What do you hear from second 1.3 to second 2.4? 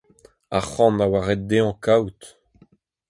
dezhañ kavout.